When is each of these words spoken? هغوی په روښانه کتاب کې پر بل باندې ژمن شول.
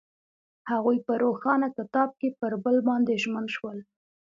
هغوی 0.71 0.97
په 1.07 1.13
روښانه 1.23 1.67
کتاب 1.77 2.09
کې 2.19 2.29
پر 2.39 2.51
بل 2.63 2.77
باندې 2.87 3.13
ژمن 3.23 3.45
شول. 3.55 3.77